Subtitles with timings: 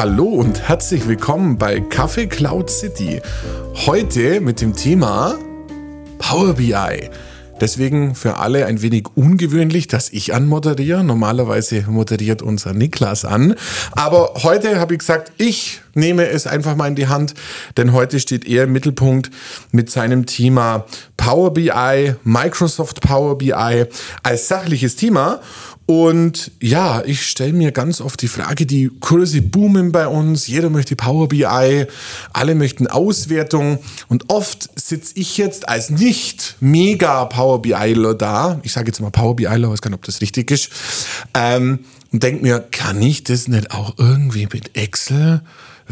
[0.00, 3.20] Hallo und herzlich willkommen bei Kaffee Cloud City.
[3.84, 5.36] Heute mit dem Thema
[6.16, 7.10] Power BI.
[7.60, 11.04] Deswegen für alle ein wenig ungewöhnlich, dass ich anmoderiere.
[11.04, 13.54] Normalerweise moderiert unser Niklas an.
[13.92, 17.34] Aber heute habe ich gesagt, ich nehme es einfach mal in die Hand,
[17.76, 19.30] denn heute steht er im Mittelpunkt
[19.70, 20.86] mit seinem Thema
[21.18, 23.84] Power BI, Microsoft Power BI
[24.22, 25.40] als sachliches Thema.
[25.90, 30.70] Und ja, ich stelle mir ganz oft die Frage, die Kurse boomen bei uns, jeder
[30.70, 31.84] möchte Power BI,
[32.32, 33.80] alle möchten Auswertung.
[34.06, 39.10] Und oft sitze ich jetzt als nicht mega Power BIler da, ich sage jetzt mal
[39.10, 40.70] Power BIler, weiß gar nicht, ob das richtig ist,
[41.34, 41.80] ähm,
[42.12, 45.42] und denke mir, kann ich das nicht auch irgendwie mit Excel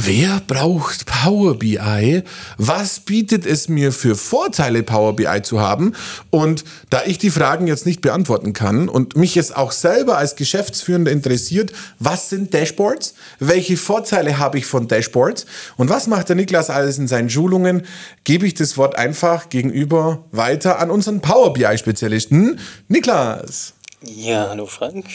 [0.01, 2.23] Wer braucht Power BI?
[2.57, 5.93] Was bietet es mir für Vorteile, Power BI zu haben?
[6.31, 10.37] Und da ich die Fragen jetzt nicht beantworten kann und mich es auch selber als
[10.37, 13.15] Geschäftsführender interessiert, was sind Dashboards?
[13.41, 15.47] Welche Vorteile habe ich von Dashboards?
[15.77, 17.83] Und was macht der Niklas alles in seinen Schulungen?
[18.23, 22.61] Gebe ich das Wort einfach gegenüber weiter an unseren Power BI-Spezialisten.
[22.87, 23.75] Niklas.
[24.01, 25.07] Ja, hallo Frank.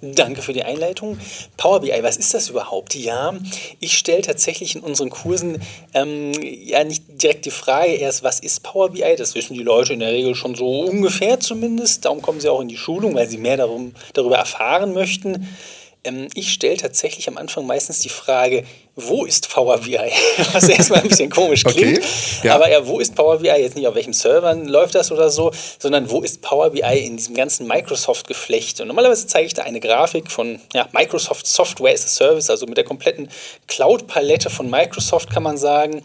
[0.00, 1.18] Danke für die Einleitung.
[1.56, 2.96] Power BI, was ist das überhaupt?
[2.96, 3.32] Ja,
[3.78, 5.62] ich stelle tatsächlich in unseren Kursen
[5.94, 9.14] ähm, ja nicht direkt die Frage erst, was ist Power BI?
[9.16, 12.04] Das wissen die Leute in der Regel schon so ungefähr zumindest.
[12.04, 15.48] Darum kommen sie auch in die Schulung, weil sie mehr darum, darüber erfahren möchten.
[16.02, 18.64] Ähm, ich stelle tatsächlich am Anfang meistens die Frage,
[18.96, 19.98] wo ist Power BI?
[20.52, 21.98] Was erstmal ein bisschen komisch klingt.
[21.98, 22.06] Okay,
[22.44, 22.54] ja.
[22.54, 23.48] Aber ja, wo ist Power BI?
[23.48, 25.50] Jetzt nicht auf welchem Server läuft das oder so,
[25.80, 28.80] sondern wo ist Power BI in diesem ganzen Microsoft-Geflecht?
[28.80, 32.66] Und normalerweise zeige ich da eine Grafik von ja, Microsoft Software as a Service, also
[32.66, 33.28] mit der kompletten
[33.66, 36.02] Cloud-Palette von Microsoft, kann man sagen.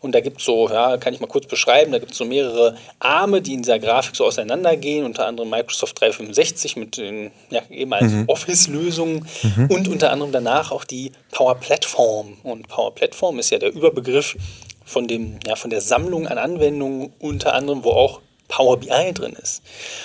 [0.00, 2.24] Und da gibt es so, ja, kann ich mal kurz beschreiben, da gibt es so
[2.24, 7.62] mehrere Arme, die in dieser Grafik so auseinandergehen, unter anderem Microsoft 365 mit den ja,
[7.70, 8.24] ehemals mhm.
[8.26, 9.66] Office-Lösungen mhm.
[9.66, 12.31] und unter anderem danach auch die Power Platform.
[12.42, 14.36] Und Power Platform ist ja der Überbegriff
[14.84, 19.34] von, dem, ja, von der Sammlung an Anwendungen, unter anderem, wo auch Power BI drin
[19.40, 19.62] ist.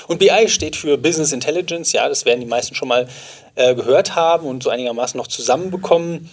[0.07, 3.07] Und BI steht für Business Intelligence, ja, das werden die meisten schon mal
[3.55, 6.29] äh, gehört haben und so einigermaßen noch zusammenbekommen.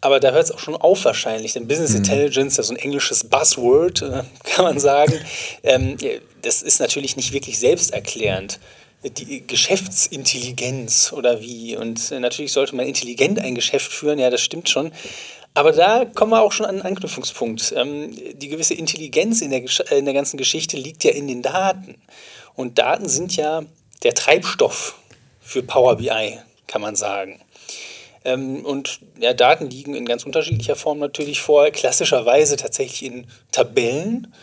[0.00, 1.98] Aber da hört es auch schon auf wahrscheinlich, denn Business mhm.
[1.98, 5.12] Intelligence, das ist so ein englisches Buzzword, äh, kann man sagen.
[5.62, 5.96] Ähm,
[6.42, 8.58] das ist natürlich nicht wirklich selbsterklärend
[9.10, 11.76] die Geschäftsintelligenz oder wie.
[11.76, 14.92] Und äh, natürlich sollte man intelligent ein Geschäft führen, ja, das stimmt schon.
[15.54, 17.72] Aber da kommen wir auch schon an einen Anknüpfungspunkt.
[17.76, 21.96] Ähm, die gewisse Intelligenz in der, in der ganzen Geschichte liegt ja in den Daten.
[22.54, 23.62] Und Daten sind ja
[24.02, 24.98] der Treibstoff
[25.40, 27.40] für Power BI, kann man sagen.
[28.26, 34.34] Ähm, und ja, Daten liegen in ganz unterschiedlicher Form natürlich vor, klassischerweise tatsächlich in Tabellen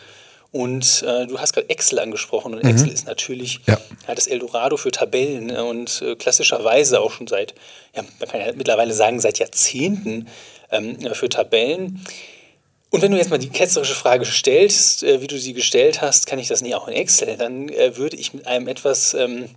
[0.53, 2.69] und äh, du hast gerade Excel angesprochen und mhm.
[2.69, 3.79] Excel ist natürlich ja.
[4.07, 4.13] ja.
[4.13, 5.65] das Eldorado für Tabellen ne?
[5.65, 7.55] und äh, klassischerweise auch schon seit,
[7.95, 10.27] ja, man kann ja mittlerweile sagen, seit Jahrzehnten
[10.69, 12.05] ähm, für Tabellen.
[12.91, 16.27] Und wenn du jetzt mal die ketzerische Frage stellst, äh, wie du sie gestellt hast,
[16.27, 19.49] kann ich das nicht auch in Excel, dann äh, würde ich mit einem etwas ähm,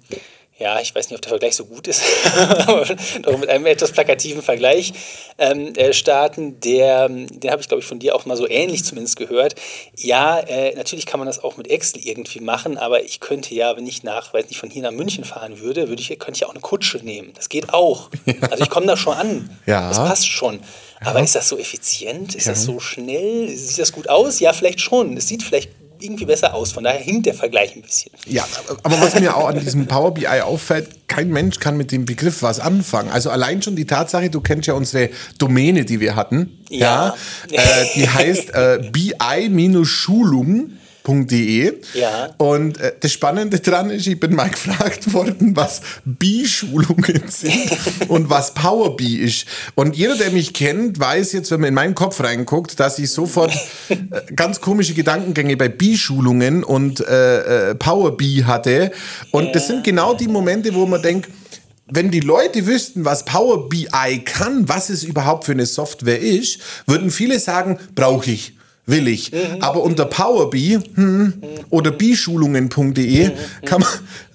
[0.59, 2.03] ja, ich weiß nicht, ob der Vergleich so gut ist,
[2.67, 2.87] aber
[3.23, 4.95] doch mit einem etwas plakativen Vergleich
[5.37, 6.59] ähm, äh, starten.
[6.61, 9.55] Der, den habe ich, glaube ich, von dir auch mal so ähnlich zumindest gehört.
[9.97, 13.77] Ja, äh, natürlich kann man das auch mit Excel irgendwie machen, aber ich könnte ja,
[13.77, 16.47] wenn ich nach, weiß nicht, von hier nach München fahren würde, würde ich, könnte ich
[16.47, 17.33] auch eine Kutsche nehmen.
[17.35, 18.09] Das geht auch.
[18.51, 19.51] Also ich komme da schon an.
[19.67, 19.89] Ja.
[19.89, 20.61] Das passt schon.
[21.01, 21.25] Aber ja.
[21.25, 22.35] ist das so effizient?
[22.35, 22.53] Ist ja.
[22.53, 23.49] das so schnell?
[23.49, 24.39] Sieht das gut aus?
[24.39, 25.17] Ja, vielleicht schon.
[25.17, 26.73] Es sieht vielleicht irgendwie besser aus.
[26.73, 28.13] Von daher hinkt der Vergleich ein bisschen.
[28.27, 28.47] Ja,
[28.83, 32.43] aber was mir auch an diesem Power BI auffällt, kein Mensch kann mit dem Begriff
[32.43, 33.11] was anfangen.
[33.11, 36.59] Also allein schon die Tatsache, du kennst ja unsere Domäne, die wir hatten.
[36.69, 37.15] Ja.
[37.51, 40.73] ja äh, die heißt äh, BI-Schulung
[41.07, 41.75] www.bibelschule.de.
[41.95, 42.35] Ja.
[42.39, 47.71] Und äh, das Spannende dran ist, ich bin mal gefragt worden, was Bi-Schulungen sind
[48.09, 49.47] und was Power Bi ist.
[49.75, 53.11] Und jeder, der mich kennt, weiß jetzt, wenn man in meinen Kopf reinguckt, dass ich
[53.11, 53.53] sofort
[53.89, 53.97] äh,
[54.35, 58.91] ganz komische Gedankengänge bei Bi-Schulungen und äh, äh, Power Bi hatte.
[59.31, 59.53] Und ja.
[59.53, 61.31] das sind genau die Momente, wo man denkt,
[61.89, 66.59] wenn die Leute wüssten, was Power BI kann, was es überhaupt für eine Software ist,
[66.87, 68.57] würden viele sagen, brauche ich
[68.87, 69.33] will ich.
[69.33, 69.61] Mhm.
[69.61, 73.33] Aber unter PowerBee hm, oder bischulungen.de
[73.69, 73.85] man,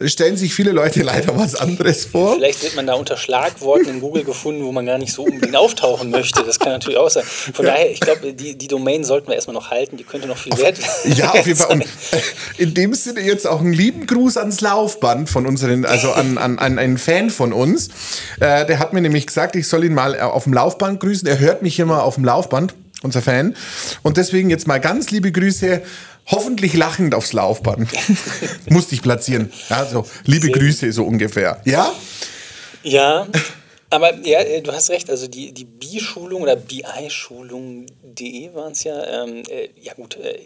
[0.10, 2.36] stellen sich viele Leute leider was anderes vor.
[2.36, 5.56] Vielleicht wird man da unter Schlagworten in Google gefunden, wo man gar nicht so unbedingt
[5.56, 6.44] auftauchen möchte.
[6.44, 7.24] Das kann natürlich auch sein.
[7.24, 7.72] Von ja.
[7.72, 9.96] daher, ich glaube, die, die Domain sollten wir erstmal noch halten.
[9.96, 11.72] Die könnte noch viel auf, wert Ja, auf jeden Fall.
[11.72, 11.86] Und
[12.58, 16.60] in dem Sinne jetzt auch einen lieben Gruß ans Laufband von unseren, also an, an,
[16.60, 17.88] an einen Fan von uns.
[18.42, 21.26] Äh, der hat mir nämlich gesagt, ich soll ihn mal äh, auf dem Laufband grüßen.
[21.26, 23.56] Er hört mich immer auf dem Laufband unser Fan.
[24.04, 25.82] Und deswegen jetzt mal ganz liebe Grüße,
[26.28, 27.90] hoffentlich lachend aufs Laufband.
[28.70, 29.52] Musste ich platzieren.
[29.70, 31.62] Ja, so, liebe Sehr Grüße, so ungefähr.
[31.66, 31.92] Ja?
[32.84, 33.28] Ja.
[33.90, 39.24] Aber ja, du hast recht, also die, die BI-Schulung oder BI-Schulung.de waren es ja.
[39.24, 40.40] Ähm, äh, ja gut, äh,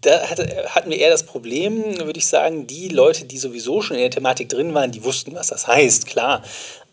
[0.00, 3.96] da hatte, hatten wir eher das Problem, würde ich sagen, die Leute, die sowieso schon
[3.96, 6.42] in der Thematik drin waren, die wussten, was das heißt, klar.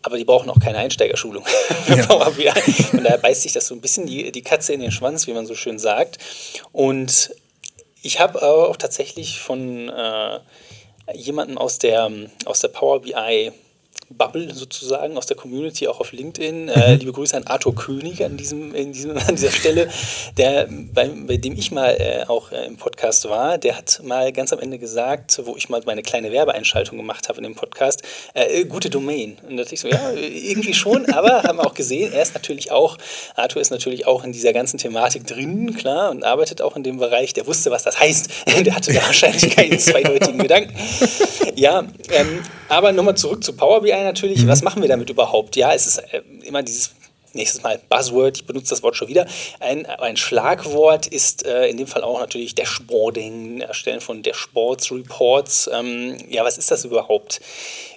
[0.04, 2.06] Aber die brauchen auch keine Einsteigerschulung für ja.
[2.06, 2.50] Power BI.
[2.92, 5.32] Und daher beißt sich das so ein bisschen die, die Katze in den Schwanz, wie
[5.32, 6.18] man so schön sagt.
[6.72, 7.34] Und
[8.02, 10.40] ich habe auch tatsächlich von äh,
[11.14, 12.10] jemandem aus der,
[12.44, 13.50] aus der Power BI
[14.16, 16.68] Bubble sozusagen aus der Community, auch auf LinkedIn.
[16.68, 16.98] Äh, mhm.
[16.98, 19.88] liebe Grüße an Arthur König an, diesem, in diesem, an dieser Stelle,
[20.36, 23.58] der, bei, bei dem ich mal äh, auch äh, im Podcast war.
[23.58, 27.38] Der hat mal ganz am Ende gesagt, wo ich mal meine kleine Werbeeinschaltung gemacht habe
[27.38, 28.02] in dem Podcast,
[28.34, 29.36] äh, äh, gute Domain.
[29.48, 32.34] Und da dachte ich so, ja, irgendwie schon, aber haben wir auch gesehen, er ist
[32.34, 32.98] natürlich auch,
[33.34, 36.98] Arthur ist natürlich auch in dieser ganzen Thematik drin, klar, und arbeitet auch in dem
[36.98, 37.32] Bereich.
[37.34, 38.30] Der wusste, was das heißt.
[38.64, 40.74] der hatte da wahrscheinlich keinen zweideutigen Gedanken.
[41.56, 44.44] Ja, ähm, aber nochmal zurück zu Power BI natürlich.
[44.44, 44.48] Mhm.
[44.48, 45.56] Was machen wir damit überhaupt?
[45.56, 46.92] Ja, es ist äh, immer dieses
[47.34, 49.26] nächstes Mal Buzzword, ich benutze das Wort schon wieder.
[49.60, 55.68] Ein, ein Schlagwort ist äh, in dem Fall auch natürlich Dashboarding, Erstellen von Dashboards, Reports.
[55.72, 57.40] Ähm, ja, was ist das überhaupt?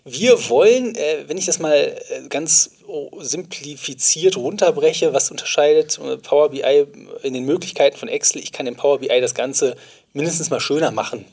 [0.04, 2.72] Wir wollen, äh, wenn ich das mal äh, ganz
[3.20, 6.86] simplifiziert runterbreche, was unterscheidet äh, Power BI
[7.24, 8.42] in den Möglichkeiten von Excel?
[8.42, 9.76] Ich kann in Power BI das Ganze
[10.14, 11.26] mindestens mal schöner machen.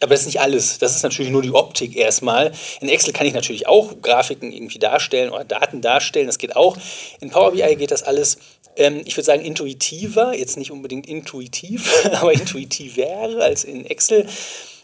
[0.00, 0.78] Aber das ist nicht alles.
[0.78, 2.52] Das ist natürlich nur die Optik erstmal.
[2.80, 6.26] In Excel kann ich natürlich auch Grafiken irgendwie darstellen oder Daten darstellen.
[6.26, 6.76] Das geht auch.
[7.20, 8.38] In Power BI geht das alles,
[8.76, 10.36] ähm, ich würde sagen, intuitiver.
[10.36, 14.26] Jetzt nicht unbedingt intuitiv, aber intuitiver als in Excel.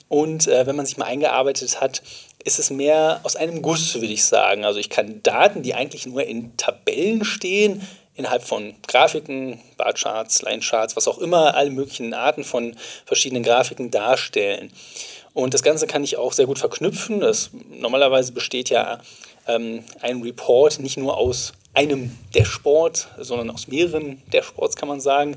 [0.08, 2.02] Und äh, wenn man sich mal eingearbeitet hat,
[2.44, 4.64] ist es mehr aus einem Guss, würde ich sagen.
[4.64, 10.96] Also ich kann Daten, die eigentlich nur in Tabellen stehen, innerhalb von Grafiken, Barcharts, Linecharts,
[10.96, 12.76] was auch immer, alle möglichen Arten von
[13.06, 14.72] verschiedenen Grafiken darstellen.
[15.32, 17.20] Und das Ganze kann ich auch sehr gut verknüpfen.
[17.20, 19.00] Das, normalerweise besteht ja
[19.48, 25.36] ähm, ein Report nicht nur aus einem Dashboard, sondern aus mehreren Dashboards, kann man sagen.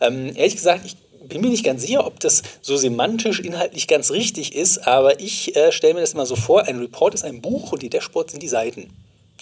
[0.00, 0.96] Ähm, ehrlich gesagt, ich
[1.26, 5.56] bin mir nicht ganz sicher, ob das so semantisch inhaltlich ganz richtig ist, aber ich
[5.56, 8.32] äh, stelle mir das immer so vor, ein Report ist ein Buch und die Dashboards
[8.32, 8.90] sind die Seiten.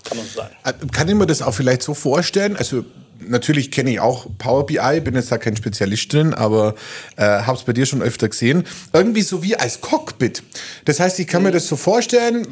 [0.04, 0.54] Kann man so sagen.
[0.64, 2.56] Äh, kann ich mir das auch vielleicht so vorstellen?
[2.56, 2.84] Also
[3.26, 6.74] natürlich kenne ich auch Power BI, bin jetzt da kein Spezialist drin, aber
[7.16, 8.64] äh, habe es bei dir schon öfter gesehen.
[8.92, 10.42] Irgendwie so wie als Cockpit.
[10.84, 11.48] Das heißt, ich kann mhm.
[11.48, 12.46] mir das so vorstellen,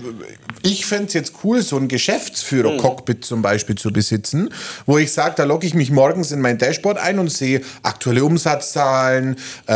[0.63, 3.23] ich fände es jetzt cool, so ein Geschäftsführer-Cockpit mhm.
[3.23, 4.51] zum Beispiel zu besitzen,
[4.87, 8.25] wo ich sage, da logge ich mich morgens in mein Dashboard ein und sehe aktuelle
[8.25, 9.37] Umsatzzahlen,
[9.67, 9.73] äh,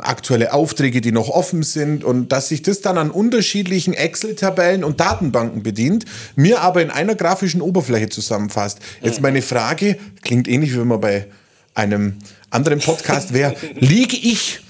[0.00, 5.00] aktuelle Aufträge, die noch offen sind und dass sich das dann an unterschiedlichen Excel-Tabellen und
[5.00, 6.04] Datenbanken bedient,
[6.36, 8.78] mir aber in einer grafischen Oberfläche zusammenfasst.
[9.02, 9.22] Jetzt mhm.
[9.22, 11.26] meine Frage, klingt ähnlich, wie wenn man bei
[11.74, 12.18] einem
[12.50, 14.60] anderen Podcast wäre, liege ich,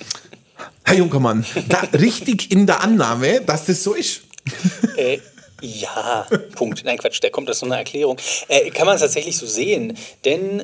[0.84, 4.22] Herr Junkermann, da richtig in der Annahme, dass das so ist?
[4.96, 5.18] Äh,
[5.60, 6.84] ja, Punkt.
[6.84, 8.16] Nein, Quatsch, da kommt das so eine Erklärung.
[8.48, 10.62] Äh, kann man es tatsächlich so sehen, denn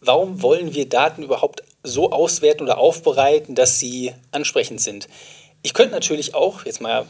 [0.00, 5.08] warum wollen wir Daten überhaupt so auswerten oder aufbereiten, dass sie ansprechend sind?
[5.62, 7.06] Ich könnte natürlich auch, jetzt mal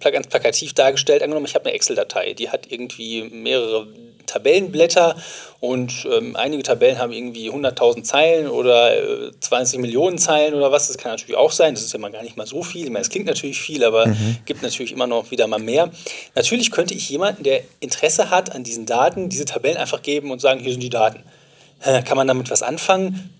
[0.00, 3.86] ganz plakativ dargestellt, angenommen, ich habe eine Excel-Datei, die hat irgendwie mehrere
[4.26, 5.16] Tabellenblätter
[5.60, 10.88] und ähm, einige Tabellen haben irgendwie 100.000 Zeilen oder äh, 20 Millionen Zeilen oder was.
[10.88, 11.74] Das kann natürlich auch sein.
[11.74, 12.84] Das ist ja mal gar nicht mal so viel.
[12.84, 14.38] Ich meine, es klingt natürlich viel, aber mhm.
[14.44, 15.90] gibt natürlich immer noch wieder mal mehr.
[16.34, 20.40] Natürlich könnte ich jemanden, der Interesse hat an diesen Daten, diese Tabellen einfach geben und
[20.40, 21.22] sagen, hier sind die Daten.
[22.04, 23.30] Kann man damit was anfangen?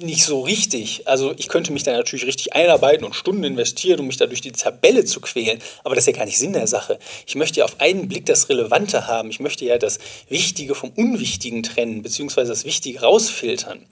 [0.00, 1.06] Nicht so richtig.
[1.06, 4.40] Also ich könnte mich da natürlich richtig einarbeiten und Stunden investieren, um mich da durch
[4.40, 5.60] die Tabelle zu quälen.
[5.84, 6.98] Aber das ist ja gar nicht Sinn der Sache.
[7.26, 9.30] Ich möchte ja auf einen Blick das Relevante haben.
[9.30, 13.84] Ich möchte ja das Wichtige vom Unwichtigen trennen, beziehungsweise das Wichtige rausfiltern.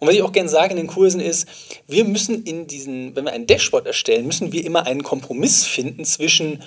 [0.00, 1.48] Und was ich auch gerne sage in den Kursen ist,
[1.86, 6.04] wir müssen in diesen, wenn wir ein Dashboard erstellen, müssen wir immer einen Kompromiss finden
[6.04, 6.62] zwischen,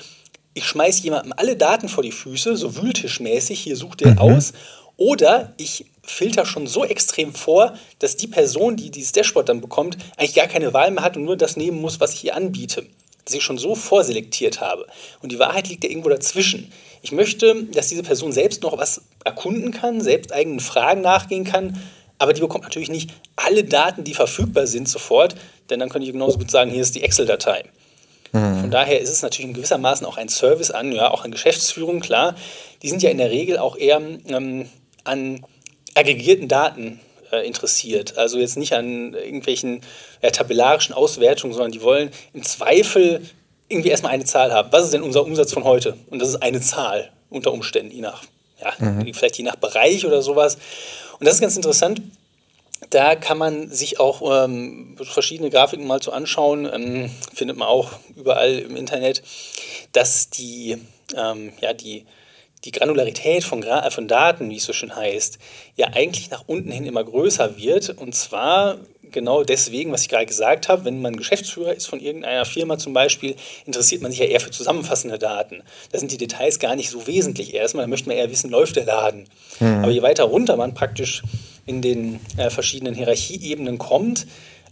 [0.53, 4.17] ich schmeiße jemandem alle Daten vor die Füße, so wühltischmäßig, hier sucht er mhm.
[4.17, 4.53] aus,
[4.97, 9.97] oder ich filter schon so extrem vor, dass die Person, die dieses Dashboard dann bekommt,
[10.17, 12.85] eigentlich gar keine Wahl mehr hat und nur das nehmen muss, was ich ihr anbiete.
[13.25, 14.87] Dass ich schon so vorselektiert habe.
[15.21, 16.71] Und die Wahrheit liegt ja irgendwo dazwischen.
[17.01, 21.79] Ich möchte, dass diese Person selbst noch was erkunden kann, selbst eigenen Fragen nachgehen kann,
[22.19, 25.35] aber die bekommt natürlich nicht alle Daten, die verfügbar sind, sofort,
[25.69, 27.65] denn dann könnte ich genauso gut sagen, hier ist die Excel-Datei.
[28.31, 28.61] Mhm.
[28.61, 31.99] Von daher ist es natürlich in gewissermaßen auch ein Service an, ja, auch an Geschäftsführung,
[31.99, 32.35] klar.
[32.81, 34.69] Die sind ja in der Regel auch eher ähm,
[35.07, 35.45] an
[35.95, 36.99] aggregierten Daten
[37.31, 38.17] äh, interessiert.
[38.17, 39.81] Also jetzt nicht an irgendwelchen
[40.21, 43.21] ja, tabellarischen Auswertungen, sondern die wollen im Zweifel
[43.69, 44.71] irgendwie erstmal eine Zahl haben.
[44.71, 45.97] Was ist denn unser Umsatz von heute?
[46.09, 48.23] Und das ist eine Zahl unter Umständen, je nach,
[48.61, 49.13] ja, mhm.
[49.13, 50.57] vielleicht je nach Bereich oder sowas.
[51.19, 52.01] Und das ist ganz interessant.
[52.91, 57.93] Da kann man sich auch ähm, verschiedene Grafiken mal zu anschauen, ähm, findet man auch
[58.15, 59.23] überall im Internet,
[59.93, 60.77] dass die,
[61.15, 62.05] ähm, ja, die
[62.65, 65.37] die Granularität von, Gra von Daten, wie es so schön heißt,
[65.75, 67.89] ja eigentlich nach unten hin immer größer wird.
[67.89, 68.77] Und zwar
[69.11, 72.93] genau deswegen, was ich gerade gesagt habe, wenn man Geschäftsführer ist von irgendeiner Firma zum
[72.93, 73.35] Beispiel,
[73.65, 75.63] interessiert man sich ja eher für zusammenfassende Daten.
[75.91, 77.53] Da sind die Details gar nicht so wesentlich.
[77.53, 79.27] Erstmal da möchte man eher wissen, läuft der Laden.
[79.59, 79.83] Mhm.
[79.83, 81.23] Aber je weiter runter man praktisch
[81.65, 84.25] in den äh, verschiedenen Hierarchieebenen kommt,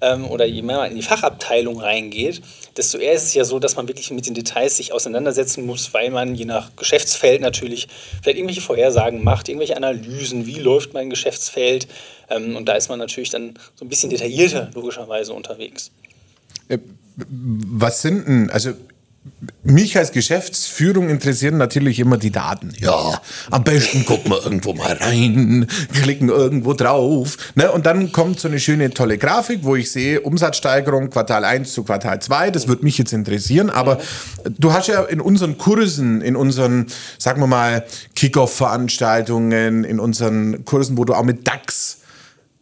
[0.05, 2.41] ähm, oder je mehr man in die Fachabteilung reingeht,
[2.77, 5.93] desto eher ist es ja so, dass man wirklich mit den Details sich auseinandersetzen muss,
[5.93, 7.88] weil man je nach Geschäftsfeld natürlich
[8.21, 11.88] vielleicht irgendwelche Vorhersagen macht, irgendwelche Analysen, wie läuft mein Geschäftsfeld.
[12.29, 15.91] Ähm, und da ist man natürlich dann so ein bisschen detaillierter logischerweise unterwegs.
[16.67, 16.79] Äh,
[17.17, 18.74] was sind denn, also
[19.63, 22.74] mich als Geschäftsführung interessieren natürlich immer die Daten.
[22.79, 27.38] Ja, am besten gucken wir irgendwo mal rein, klicken irgendwo drauf.
[27.55, 27.72] Ne?
[27.72, 31.84] Und dann kommt so eine schöne, tolle Grafik, wo ich sehe Umsatzsteigerung Quartal 1 zu
[31.84, 32.51] Quartal 2.
[32.51, 33.70] Das würde mich jetzt interessieren.
[33.70, 34.00] Aber
[34.58, 40.98] du hast ja in unseren Kursen, in unseren, sagen wir mal, Kickoff-Veranstaltungen, in unseren Kursen,
[40.98, 41.98] wo du auch mit DAX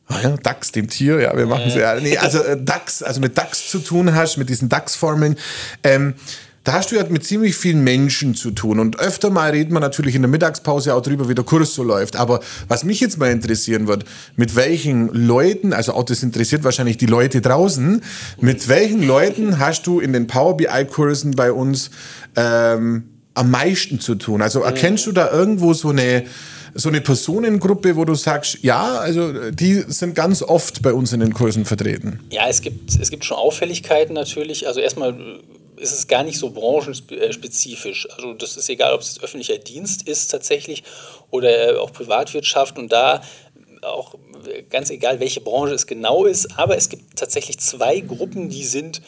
[0.07, 1.95] Ah ja, DAX, dem Tier, ja, wir machen es ja.
[1.95, 5.37] Nee, also äh, DAX, also mit DAX zu tun hast, mit diesen DAX-Formeln.
[5.83, 6.15] Ähm,
[6.63, 8.79] da hast du ja mit ziemlich vielen Menschen zu tun.
[8.79, 11.83] Und öfter mal redet man natürlich in der Mittagspause auch drüber, wie der Kurs so
[11.83, 12.15] läuft.
[12.15, 12.39] Aber
[12.69, 14.05] was mich jetzt mal interessieren wird,
[14.37, 18.01] mit welchen Leuten, also auch das interessiert wahrscheinlich die Leute draußen,
[18.39, 21.91] mit welchen Leuten hast du in den Power BI-Kursen bei uns
[22.37, 24.41] ähm, am meisten zu tun?
[24.41, 26.23] Also erkennst du da irgendwo so eine
[26.75, 31.19] so eine Personengruppe, wo du sagst, ja, also die sind ganz oft bei uns in
[31.19, 32.19] den Kursen vertreten?
[32.31, 34.67] Ja, es gibt, es gibt schon Auffälligkeiten natürlich.
[34.67, 35.15] Also erstmal
[35.77, 38.07] ist es gar nicht so branchenspezifisch.
[38.11, 40.83] Also das ist egal, ob es öffentlicher Dienst ist tatsächlich
[41.29, 43.21] oder auch Privatwirtschaft und da
[43.81, 44.15] auch
[44.69, 49.01] ganz egal, welche Branche es genau ist, aber es gibt tatsächlich zwei Gruppen, die sind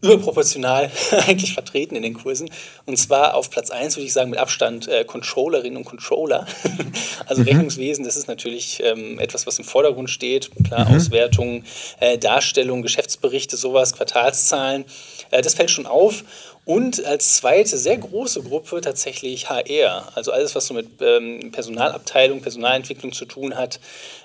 [0.00, 2.50] überproportional eigentlich vertreten in den Kursen.
[2.86, 6.46] Und zwar auf Platz 1 würde ich sagen mit Abstand äh, Controllerinnen und Controller.
[7.26, 7.48] also mhm.
[7.48, 10.50] Rechnungswesen, das ist natürlich ähm, etwas, was im Vordergrund steht.
[10.66, 10.96] Klar, mhm.
[10.96, 11.64] Auswertungen,
[12.00, 14.84] äh, Darstellung, Geschäftsberichte, sowas, Quartalszahlen.
[15.30, 16.24] Äh, das fällt schon auf.
[16.64, 22.42] Und als zweite sehr große Gruppe tatsächlich HR, also alles, was so mit ähm, Personalabteilung,
[22.42, 23.80] Personalentwicklung zu tun hat,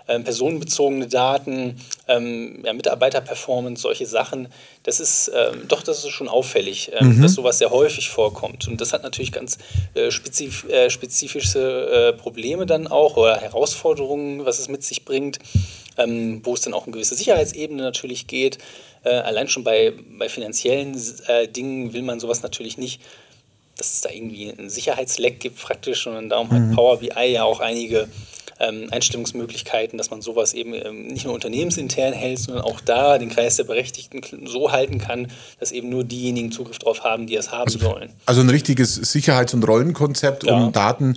[0.08, 4.50] ähm, personenbezogene Daten, ähm, ja, Mitarbeiterperformance, solche Sachen.
[4.86, 7.22] Das ist ähm, doch, das ist schon auffällig, ähm, mhm.
[7.24, 8.68] dass sowas sehr häufig vorkommt.
[8.68, 9.58] Und das hat natürlich ganz
[9.96, 15.39] äh, spezif äh, spezifische äh, Probleme dann auch oder Herausforderungen, was es mit sich bringt,
[15.98, 18.60] ähm, wo es dann auch eine gewisse Sicherheitsebene natürlich geht.
[19.04, 23.01] Äh, allein schon bei, bei finanziellen äh, Dingen will man sowas natürlich nicht
[23.77, 26.70] dass es da irgendwie einen Sicherheitsleck gibt praktisch und darum mhm.
[26.70, 28.08] hat Power BI ja auch einige
[28.59, 33.29] ähm, Einstellungsmöglichkeiten, dass man sowas eben ähm, nicht nur unternehmensintern hält, sondern auch da den
[33.29, 35.27] Kreis der Berechtigten so halten kann,
[35.59, 38.09] dass eben nur diejenigen Zugriff darauf haben, die es haben also, sollen.
[38.25, 40.53] Also ein richtiges Sicherheits- und Rollenkonzept, ja.
[40.53, 41.15] um Daten mhm.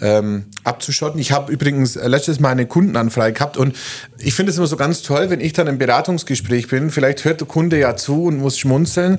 [0.00, 1.20] ähm, abzuschotten.
[1.20, 3.76] Ich habe übrigens letztes Mal eine Kundenanfrage gehabt und
[4.18, 7.40] ich finde es immer so ganz toll, wenn ich dann im Beratungsgespräch bin, vielleicht hört
[7.40, 9.18] der Kunde ja zu und muss schmunzeln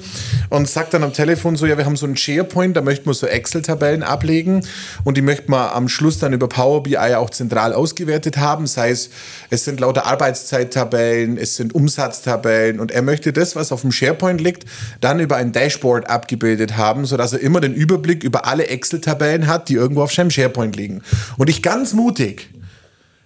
[0.49, 3.13] und sagt dann am Telefon so, ja, wir haben so einen SharePoint, da möchten wir
[3.13, 4.65] so Excel-Tabellen ablegen
[5.05, 8.67] und die möchten wir am Schluss dann über Power BI auch zentral zentral ausgewertet haben.
[8.67, 9.09] Sei es,
[9.49, 14.41] es sind lauter Arbeitszeittabellen, es sind Umsatztabellen und er möchte das, was auf dem SharePoint
[14.41, 14.65] liegt,
[14.99, 19.69] dann über ein Dashboard abgebildet haben, sodass er immer den Überblick über alle Excel-Tabellen hat,
[19.69, 21.01] die irgendwo auf seinem SharePoint liegen.
[21.37, 22.49] Und ich ganz mutig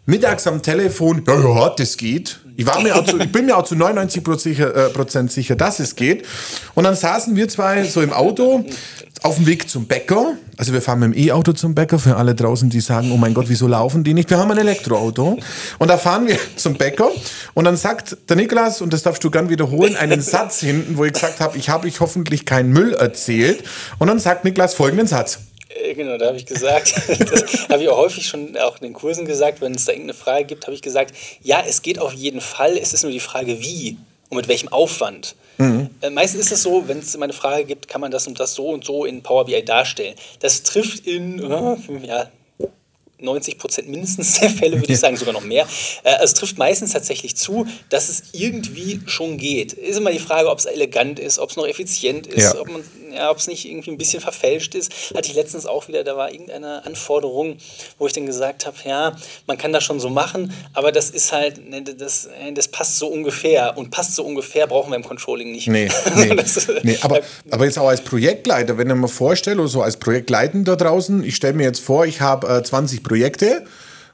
[0.05, 2.39] mittags am Telefon, ja, ja, das geht.
[2.57, 5.79] Ich, war mir auch zu, ich bin mir auch zu 99 äh, Prozent sicher, dass
[5.79, 6.25] es geht.
[6.73, 8.63] Und dann saßen wir zwei so im Auto
[9.23, 10.33] auf dem Weg zum Bäcker.
[10.57, 13.33] Also wir fahren mit dem E-Auto zum Bäcker, für alle draußen, die sagen, oh mein
[13.33, 14.29] Gott, wieso laufen die nicht?
[14.29, 15.37] Wir haben ein Elektroauto.
[15.79, 17.09] Und da fahren wir zum Bäcker
[17.53, 21.05] und dann sagt der Niklas, und das darfst du gern wiederholen, einen Satz hinten, wo
[21.05, 23.63] ich gesagt habe, ich habe ich hoffentlich keinen Müll erzählt.
[23.99, 25.39] Und dann sagt Niklas folgenden Satz.
[25.69, 26.93] Äh, genau, da habe ich gesagt,
[27.31, 30.13] das habe ich auch häufig schon auch in den Kursen gesagt, wenn es da irgendeine
[30.13, 33.19] Frage gibt, habe ich gesagt, ja, es geht auf jeden Fall, es ist nur die
[33.19, 33.97] Frage, wie
[34.29, 35.35] und mit welchem Aufwand.
[35.57, 35.89] Mhm.
[36.01, 38.39] Äh, meistens ist es so, wenn es immer eine Frage gibt, kann man das und
[38.39, 40.15] das so und so in Power BI darstellen.
[40.39, 42.29] Das trifft in äh, ja,
[43.19, 45.67] 90 Prozent mindestens der Fälle, würde ich sagen, sogar noch mehr.
[46.03, 49.73] Äh, es trifft meistens tatsächlich zu, dass es irgendwie schon geht.
[49.73, 52.59] Ist immer die Frage, ob es elegant ist, ob es noch effizient ist, ja.
[52.59, 52.83] ob man
[53.15, 54.91] ja, ob es nicht irgendwie ein bisschen verfälscht ist.
[55.15, 57.57] Hatte ich letztens auch wieder, da war irgendeine Anforderung,
[57.97, 59.15] wo ich dann gesagt habe, ja,
[59.47, 62.97] man kann das schon so machen, aber das ist halt, ne, das, äh, das passt
[62.97, 63.77] so ungefähr.
[63.77, 65.67] Und passt so ungefähr brauchen wir im Controlling nicht.
[65.67, 66.35] Nee, nee,
[66.83, 70.75] nee aber, aber jetzt auch als Projektleiter, wenn ich mir vorstelle, oder so als Projektleitender
[70.75, 73.65] draußen, ich stelle mir jetzt vor, ich habe äh, 20 Projekte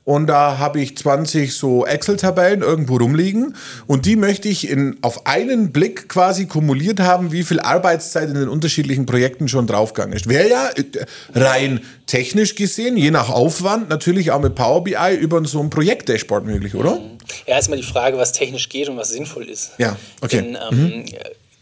[0.03, 3.55] und da habe ich 20 so Excel-Tabellen irgendwo rumliegen
[3.85, 8.35] und die möchte ich in, auf einen Blick quasi kumuliert haben, wie viel Arbeitszeit in
[8.35, 10.27] den unterschiedlichen Projekten schon draufgegangen ist.
[10.27, 11.05] Wäre ja äh,
[11.35, 16.45] rein technisch gesehen, je nach Aufwand, natürlich auch mit Power BI über so ein Projekt-Dashboard
[16.45, 16.99] möglich, oder?
[17.45, 19.71] Ja, erstmal die Frage, was technisch geht und was sinnvoll ist.
[19.77, 20.37] Ja, okay.
[20.37, 21.05] Denn, ähm, mhm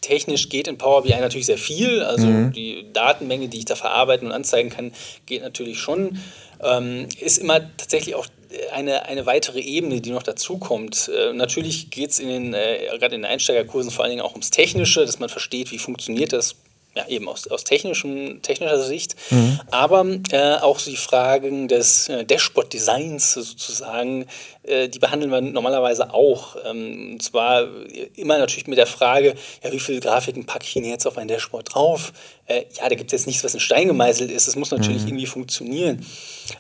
[0.02, 2.02] technisch geht in Power BI natürlich sehr viel.
[2.02, 2.52] Also mhm.
[2.52, 4.92] die Datenmenge, die ich da verarbeiten und anzeigen kann,
[5.26, 6.18] geht natürlich schon.
[6.62, 8.28] Ähm, ist immer tatsächlich auch
[8.72, 11.10] eine, eine weitere Ebene, die noch dazukommt.
[11.16, 14.32] Äh, natürlich geht es in den, äh, gerade in den Einsteigerkursen vor allen Dingen auch
[14.32, 16.56] ums Technische, dass man versteht, wie funktioniert das
[16.96, 19.60] ja, eben aus, aus technischem, technischer Sicht, mhm.
[19.70, 24.26] aber äh, auch die Fragen des äh, Dashboard-Designs sozusagen,
[24.64, 26.56] äh, die behandeln wir normalerweise auch.
[26.66, 27.68] Ähm, und zwar
[28.16, 31.28] immer natürlich mit der Frage, ja, wie viele Grafiken packe ich denn jetzt auf ein
[31.28, 32.12] Dashboard drauf?
[32.48, 35.04] Äh, ja, da gibt es jetzt nichts, was in Stein gemeißelt ist, es muss natürlich
[35.04, 35.10] mhm.
[35.10, 36.06] irgendwie funktionieren.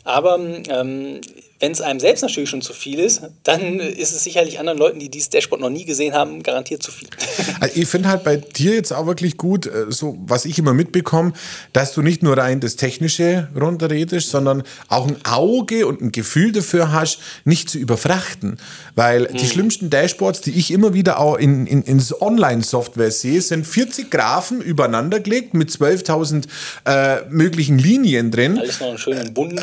[0.03, 1.21] Aber ähm,
[1.59, 4.99] wenn es einem selbst natürlich schon zu viel ist, dann ist es sicherlich anderen Leuten,
[4.99, 7.09] die dieses Dashboard noch nie gesehen haben, garantiert zu viel.
[7.61, 10.73] Also ich finde halt bei dir jetzt auch wirklich gut, äh, so was ich immer
[10.73, 11.33] mitbekomme,
[11.73, 16.53] dass du nicht nur rein das Technische runterredest, sondern auch ein Auge und ein Gefühl
[16.53, 18.57] dafür hast, nicht zu überfrachten.
[18.95, 23.67] Weil die schlimmsten Dashboards, die ich immer wieder auch in, in, in Online-Software sehe, sind
[23.67, 26.45] 40 Graphen übereinander gelegt mit 12.000
[26.85, 28.57] äh, möglichen Linien drin.
[28.57, 29.59] Alles noch einen schönen Bund.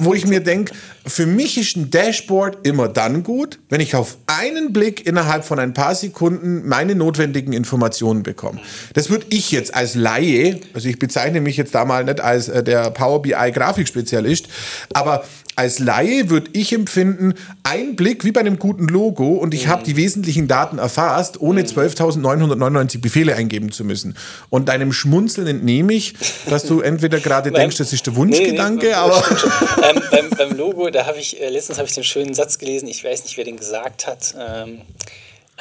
[0.00, 0.74] wo ich mir denke,
[1.06, 5.58] für mich ist ein Dashboard immer dann gut, wenn ich auf einen Blick innerhalb von
[5.58, 8.60] ein paar Sekunden meine notwendigen Informationen bekomme.
[8.94, 12.48] Das würde ich jetzt als Laie, also ich bezeichne mich jetzt da mal nicht als
[12.48, 14.48] äh, der Power BI Grafikspezialist,
[14.92, 19.66] aber als Laie würde ich empfinden, ein Blick wie bei einem guten Logo und ich
[19.66, 19.70] mhm.
[19.70, 23.00] habe die wesentlichen Daten erfasst, ohne 12.999 mhm.
[23.00, 24.16] Befehle eingeben zu müssen.
[24.48, 26.14] Und deinem Schmunzeln entnehme ich,
[26.48, 29.22] dass du entweder gerade denkst, das ist der Wunschgedanke, nee, nee, aber.
[29.90, 32.88] ähm, beim, beim, Logo, da habe ich, äh, letztens habe ich den schönen Satz gelesen,
[32.88, 34.34] ich weiß nicht, wer den gesagt hat.
[34.38, 34.80] Ähm,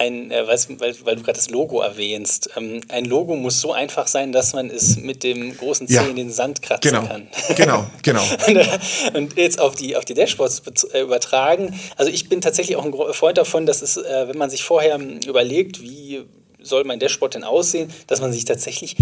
[0.02, 4.08] ein, äh, weil, weil, du gerade das Logo erwähnst, ähm, ein Logo muss so einfach
[4.08, 6.04] sein, dass man es mit dem großen Zeh ja.
[6.04, 7.08] in den Sand kratzen genau.
[7.08, 7.28] kann.
[7.56, 8.24] Genau, genau.
[8.48, 8.68] und, äh,
[9.14, 10.62] und, jetzt auf die, auf die Dashboards
[10.94, 11.80] äh, übertragen.
[11.96, 14.96] Also ich bin tatsächlich auch ein Freund davon, dass es, äh, wenn man sich vorher
[14.96, 16.24] ähm, überlegt, wie
[16.62, 18.96] soll mein Dashboard denn aussehen, dass man sich tatsächlich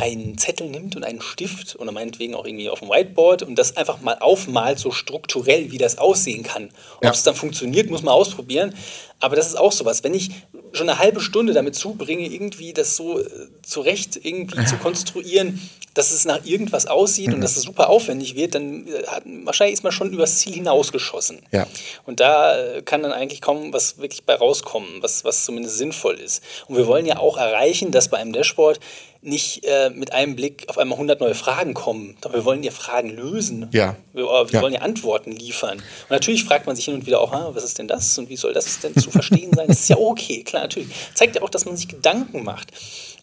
[0.00, 3.76] einen Zettel nimmt und einen Stift oder meinetwegen auch irgendwie auf dem Whiteboard und das
[3.76, 6.70] einfach mal aufmalt, so strukturell, wie das aussehen kann.
[6.96, 7.10] Ob ja.
[7.10, 8.74] es dann funktioniert, muss man ausprobieren.
[9.20, 10.02] Aber das ist auch sowas.
[10.02, 10.30] Wenn ich
[10.72, 13.24] schon eine halbe Stunde damit zubringe, irgendwie das so äh,
[13.62, 15.60] zurecht irgendwie zu konstruieren,
[15.94, 17.34] dass es nach irgendwas aussieht mhm.
[17.34, 20.54] und dass es super aufwendig wird, dann äh, hat, wahrscheinlich ist man schon übers Ziel
[20.54, 21.40] hinausgeschossen.
[21.50, 21.66] Ja.
[22.06, 26.14] Und da äh, kann dann eigentlich kaum was wirklich bei rauskommen, was, was zumindest sinnvoll
[26.14, 26.42] ist.
[26.68, 28.80] Und wir wollen ja auch erreichen, dass bei einem Dashboard
[29.22, 32.16] nicht äh, mit einem Blick auf einmal 100 neue Fragen kommen.
[32.22, 33.68] Doch wir wollen ja Fragen lösen.
[33.72, 33.96] Ja.
[34.14, 34.62] Wir, wir ja.
[34.62, 35.78] wollen ja Antworten liefern.
[35.78, 38.30] Und natürlich fragt man sich hin und wieder auch, ah, was ist denn das und
[38.30, 39.68] wie soll das denn zu verstehen sein?
[39.68, 40.88] Das ist ja okay, klar, natürlich.
[41.14, 42.72] Zeigt ja auch, dass man sich Gedanken macht.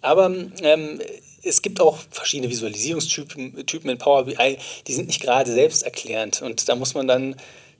[0.01, 0.99] Aber ähm,
[1.43, 6.41] es gibt auch verschiedene Visualisierungstypen Typen in Power BI, die sind nicht gerade selbsterklärend.
[6.41, 7.35] Und da muss man dann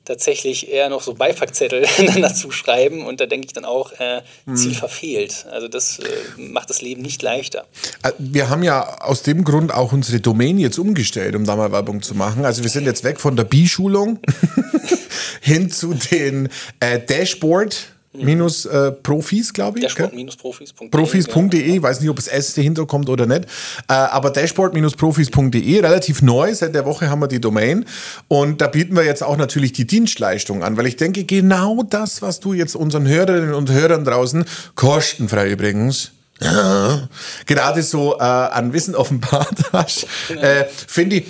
[0.07, 1.85] tatsächlich eher noch so Beipackzettel
[2.21, 4.21] dazu schreiben und da denke ich dann auch, äh,
[4.53, 4.77] Ziel hm.
[4.77, 5.45] verfehlt.
[5.51, 6.05] Also das äh,
[6.37, 7.65] macht das Leben nicht leichter.
[8.03, 11.73] Äh, wir haben ja aus dem Grund auch unsere Domain jetzt umgestellt, um da mal
[11.73, 12.45] Werbung zu machen.
[12.45, 14.19] Also wir sind jetzt weg von der B-Schulung
[15.41, 19.85] hin zu den äh, Dashboard minus äh, Profis, glaube ich.
[19.85, 20.89] Dashboard-profis.de.
[20.89, 21.81] Profis.de, ja.
[21.81, 23.45] weiß nicht, ob es S dahinter kommt oder nicht.
[23.87, 27.85] Äh, aber Dashboard-profis.de, relativ neu, seit der Woche haben wir die Domain.
[28.27, 32.21] Und da bieten wir jetzt auch natürlich die Dienstleistung an, weil ich denke, genau das,
[32.21, 37.07] was du jetzt unseren Hörerinnen und Hörern draußen, kostenfrei übrigens, ja,
[37.45, 41.25] gerade so äh, an Wissen offenbart hast, äh, finde ich,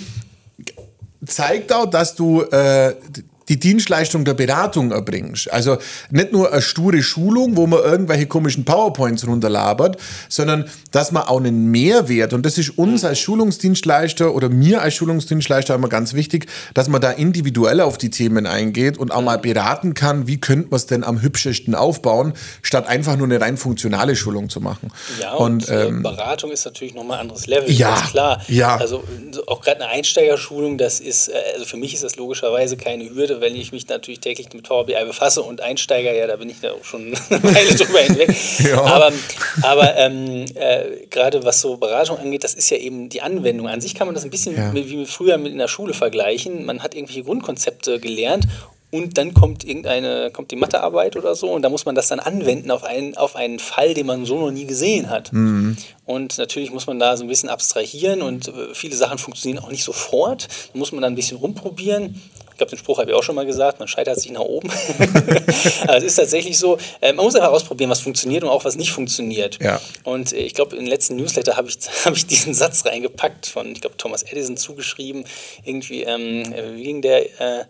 [1.26, 2.94] zeigt auch, dass du äh,
[3.48, 5.52] die Dienstleistung der Beratung erbringst.
[5.52, 5.78] Also
[6.10, 11.38] nicht nur eine sture Schulung, wo man irgendwelche komischen PowerPoints runterlabert, sondern dass man auch
[11.38, 16.46] einen Mehrwert, und das ist uns als Schulungsdienstleister oder mir als Schulungsdienstleister immer ganz wichtig,
[16.74, 20.68] dass man da individuell auf die Themen eingeht und auch mal beraten kann, wie könnte
[20.70, 22.32] man es denn am hübschesten aufbauen,
[22.62, 24.92] statt einfach nur eine rein funktionale Schulung zu machen.
[25.20, 28.42] Ja, und, und äh, ähm, Beratung ist natürlich nochmal ein anderes Level, ja, ganz klar.
[28.48, 28.76] Ja.
[28.76, 29.04] Also
[29.46, 33.37] auch gerade eine Einsteigerschulung, das ist, äh, also für mich ist das logischerweise keine Hürde,
[33.40, 36.60] wenn ich mich natürlich täglich mit Power BI befasse und Einsteiger, ja, da bin ich
[36.60, 38.34] da auch schon eine Weile drüber hinweg.
[38.58, 38.82] Ja.
[38.82, 39.12] Aber,
[39.62, 43.68] aber ähm, äh, gerade was so Beratung angeht, das ist ja eben die Anwendung.
[43.68, 44.74] An sich kann man das ein bisschen ja.
[44.74, 46.64] wie früher mit in der Schule vergleichen.
[46.64, 48.46] Man hat irgendwelche Grundkonzepte gelernt
[48.90, 52.20] und dann kommt irgendeine, kommt die Mathearbeit oder so und da muss man das dann
[52.20, 55.30] anwenden auf einen, auf einen Fall, den man so noch nie gesehen hat.
[55.32, 55.76] Mhm.
[56.06, 59.70] Und natürlich muss man da so ein bisschen abstrahieren und äh, viele Sachen funktionieren auch
[59.70, 60.48] nicht sofort.
[60.72, 62.22] Da muss man dann ein bisschen rumprobieren
[62.58, 64.70] glaube, den Spruch habe ich auch schon mal gesagt, man scheitert sich nach oben.
[65.82, 68.76] Aber es ist tatsächlich so, äh, man muss einfach ausprobieren, was funktioniert und auch was
[68.76, 69.58] nicht funktioniert.
[69.62, 69.80] Ja.
[70.04, 73.72] Und äh, ich glaube, im letzten Newsletter habe ich, hab ich diesen Satz reingepackt von,
[73.72, 75.24] ich glaube, Thomas Edison zugeschrieben.
[75.64, 77.40] Irgendwie, ähm, wie ging der?
[77.40, 77.64] Äh, äh,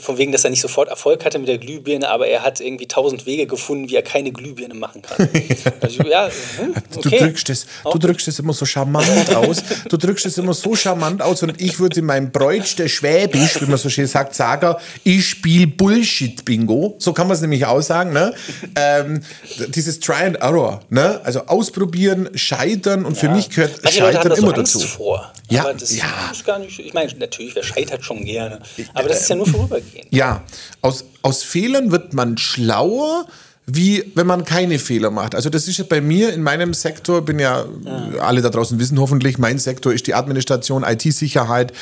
[0.00, 2.86] von wegen, dass er nicht sofort Erfolg hatte mit der Glühbirne, aber er hat irgendwie
[2.86, 5.28] tausend Wege gefunden, wie er keine Glühbirne machen kann.
[5.80, 7.10] also, ja, hm, okay.
[7.10, 9.62] du, drückst es, du drückst es immer so charmant aus.
[9.88, 13.66] Du drückst es immer so charmant aus und ich würde in meinem Bräutster Schwäbisch, wie
[13.66, 16.96] man so schön sagt, sagen, ich spiele Bullshit-Bingo.
[16.98, 18.12] So kann man es nämlich auch sagen.
[18.12, 18.34] Ne?
[18.76, 19.22] Ähm,
[19.68, 20.80] dieses Try and Error.
[20.90, 21.20] Ne?
[21.24, 23.20] Also ausprobieren, scheitern und ja.
[23.20, 24.86] für mich gehört Manche Scheitern immer so Angst dazu.
[24.86, 25.32] Vor.
[25.52, 26.04] Ja, aber das ja.
[26.30, 26.78] ist gar nicht.
[26.78, 28.60] Ich meine, natürlich, wer scheitert schon gerne.
[28.94, 30.08] Aber das ist ja nur für vorübergehend.
[30.10, 30.42] Ja,
[30.80, 33.26] aus, aus Fehlern wird man schlauer,
[33.66, 35.34] wie wenn man keine Fehler macht.
[35.34, 38.20] Also das ist ja bei mir in meinem Sektor, bin ja, ja.
[38.20, 41.72] alle da draußen wissen hoffentlich, mein Sektor ist die Administration, IT-Sicherheit,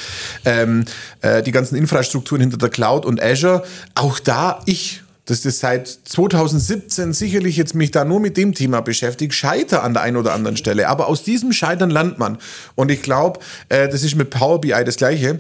[0.45, 0.85] ähm,
[1.23, 3.65] äh, die ganzen Infrastrukturen hinter der Cloud und Azure.
[3.95, 8.81] Auch da ich dass das seit 2017 sicherlich jetzt mich da nur mit dem Thema
[8.81, 10.89] beschäftigt, scheiter an der einen oder anderen Stelle.
[10.89, 12.39] Aber aus diesem Scheitern lernt man.
[12.75, 13.39] Und ich glaube,
[13.69, 15.39] äh, das ist mit Power BI das Gleiche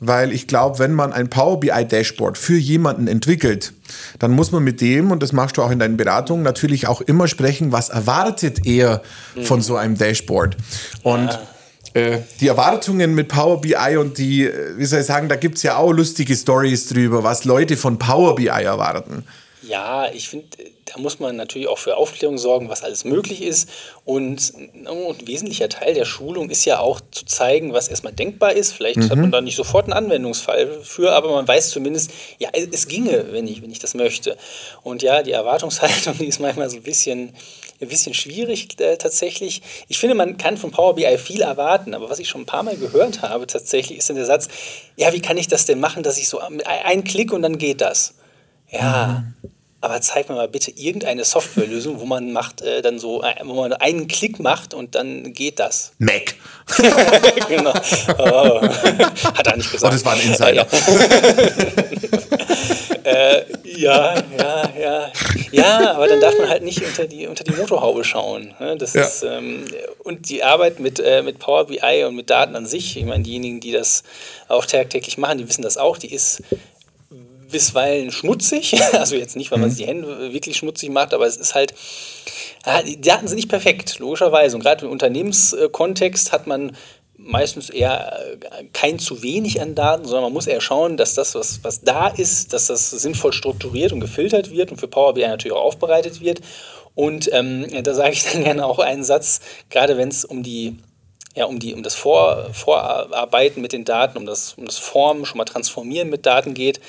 [0.00, 3.72] weil ich glaube, wenn man ein Power BI Dashboard für jemanden entwickelt,
[4.18, 7.00] dann muss man mit dem, und das machst du auch in deinen Beratungen, natürlich auch
[7.00, 9.02] immer sprechen, was erwartet er
[9.42, 10.56] von so einem Dashboard.
[11.02, 11.38] Und
[11.94, 12.00] ja.
[12.00, 15.56] äh, die Erwartungen mit Power BI und die, äh, wie soll ich sagen, da gibt
[15.56, 19.24] es ja auch lustige Stories drüber, was Leute von Power BI erwarten.
[19.66, 20.46] Ja, ich finde,
[20.84, 23.68] da muss man natürlich auch für Aufklärung sorgen, was alles möglich ist.
[24.04, 28.72] Und ein wesentlicher Teil der Schulung ist ja auch zu zeigen, was erstmal denkbar ist.
[28.72, 29.10] Vielleicht mhm.
[29.10, 33.32] hat man da nicht sofort einen Anwendungsfall für, aber man weiß zumindest, ja, es ginge,
[33.32, 34.36] wenn ich, wenn ich das möchte.
[34.82, 37.32] Und ja, die Erwartungshaltung, die ist manchmal so ein bisschen,
[37.80, 39.62] ein bisschen schwierig äh, tatsächlich.
[39.88, 42.62] Ich finde, man kann von Power BI viel erwarten, aber was ich schon ein paar
[42.62, 44.48] Mal gehört habe tatsächlich, ist dann der Satz,
[44.96, 47.80] ja, wie kann ich das denn machen, dass ich so einen Klick und dann geht
[47.80, 48.14] das.
[48.70, 49.55] Ja, mhm
[49.86, 53.54] aber zeig mir mal bitte irgendeine Softwarelösung, wo man macht äh, dann so, äh, wo
[53.54, 55.92] man einen Klick macht und dann geht das.
[55.98, 56.34] Mac.
[57.48, 57.72] genau.
[58.18, 58.62] Oh.
[58.62, 59.92] Hat er nicht gesagt.
[59.92, 60.66] Oh, das war ein Insider.
[63.04, 65.12] äh, ja, ja, ja.
[65.52, 68.56] Ja, aber dann darf man halt nicht unter die, unter die Motorhaube schauen.
[68.58, 68.76] Ne?
[68.76, 69.02] Das ja.
[69.02, 69.66] ist, ähm,
[70.02, 73.22] und die Arbeit mit, äh, mit Power BI und mit Daten an sich, ich meine,
[73.22, 74.02] diejenigen, die das
[74.48, 76.42] auch tagtäglich machen, die wissen das auch, die ist
[77.50, 78.80] bisweilen schmutzig.
[78.92, 79.76] Also jetzt nicht, weil man mhm.
[79.76, 81.74] die Hände wirklich schmutzig macht, aber es ist halt,
[82.86, 84.56] die Daten sind nicht perfekt, logischerweise.
[84.56, 86.76] Und gerade im Unternehmenskontext hat man
[87.18, 91.34] meistens eher äh, kein zu wenig an Daten, sondern man muss eher schauen, dass das,
[91.34, 95.26] was, was da ist, dass das sinnvoll strukturiert und gefiltert wird und für Power BI
[95.26, 96.40] natürlich auch aufbereitet wird.
[96.94, 100.76] Und ähm, da sage ich dann gerne auch einen Satz, gerade wenn es um die
[101.34, 105.26] ja, um, die, um das Vor, Vorarbeiten mit den Daten, um das, um das Formen,
[105.26, 106.80] schon mal transformieren mit Daten geht,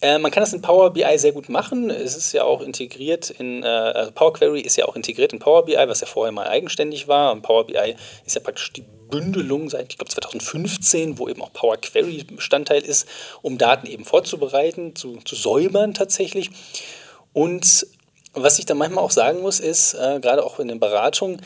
[0.00, 1.88] äh, man kann das in Power BI sehr gut machen.
[1.90, 5.38] Es ist ja auch integriert in, äh, also Power Query ist ja auch integriert in
[5.38, 7.32] Power BI, was ja vorher mal eigenständig war.
[7.32, 11.52] Und Power BI ist ja praktisch die Bündelung seit, ich glaube, 2015, wo eben auch
[11.52, 13.08] Power Query Bestandteil ist,
[13.40, 16.50] um Daten eben vorzubereiten, zu, zu säubern tatsächlich.
[17.32, 17.86] Und
[18.34, 21.40] was ich dann manchmal auch sagen muss, ist, äh, gerade auch in den Beratungen,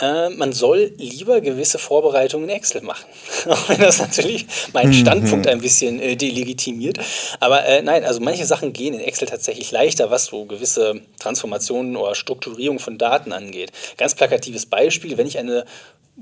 [0.00, 3.06] äh, man soll lieber gewisse Vorbereitungen in Excel machen.
[3.48, 4.94] Auch wenn das natürlich meinen mhm.
[4.94, 6.98] Standpunkt ein bisschen äh, delegitimiert.
[7.40, 11.96] Aber äh, nein, also manche Sachen gehen in Excel tatsächlich leichter, was so gewisse Transformationen
[11.96, 13.70] oder Strukturierung von Daten angeht.
[13.96, 15.64] Ganz plakatives Beispiel, wenn ich eine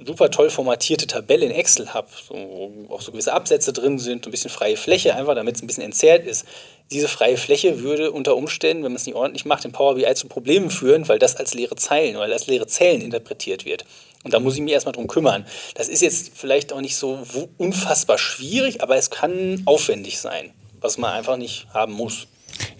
[0.04, 4.26] super toll formatierte Tabelle in Excel habe, so, wo auch so gewisse Absätze drin sind,
[4.26, 6.46] ein bisschen freie Fläche, einfach damit es ein bisschen entzerrt ist.
[6.90, 10.14] Diese freie Fläche würde unter Umständen, wenn man es nicht ordentlich macht, in Power BI
[10.14, 13.84] zu Problemen führen, weil das als leere Zeilen oder als leere Zellen interpretiert wird.
[14.24, 15.46] Und da muss ich mich erstmal drum kümmern.
[15.74, 17.18] Das ist jetzt vielleicht auch nicht so
[17.58, 22.26] unfassbar schwierig, aber es kann aufwendig sein, was man einfach nicht haben muss.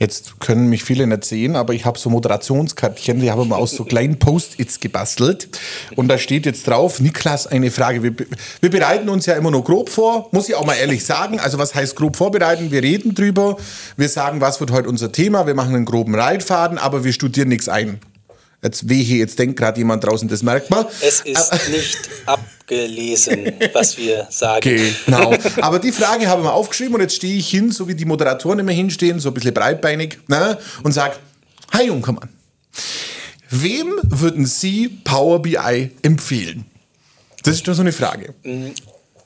[0.02, 3.70] Jetzt können mich viele nicht sehen, aber ich habe so Moderationskärtchen, die haben wir aus
[3.70, 5.48] so kleinen Post-its gebastelt.
[5.94, 8.02] Und da steht jetzt drauf, Niklas, eine Frage.
[8.02, 8.12] Wir,
[8.60, 11.38] wir, bereiten uns ja immer nur grob vor, muss ich auch mal ehrlich sagen.
[11.38, 12.72] Also was heißt grob vorbereiten?
[12.72, 13.56] Wir reden drüber,
[13.96, 17.50] wir sagen, was wird heute unser Thema, wir machen einen groben Reitfaden, aber wir studieren
[17.50, 18.00] nichts ein.
[18.62, 20.86] Jetzt wehe, jetzt denkt gerade jemand draußen, das merkt man.
[21.00, 24.60] Es ist nicht abgelesen, was wir sagen.
[25.04, 25.34] Genau.
[25.60, 28.04] Aber die Frage habe ich mal aufgeschrieben und jetzt stehe ich hin, so wie die
[28.04, 31.16] Moderatoren immer hinstehen, so ein bisschen breitbeinig, ne, und sage,
[31.72, 32.28] hi Jungkommann,
[33.50, 36.64] wem würden Sie Power BI empfehlen?
[37.42, 38.32] Das ist nur so eine Frage.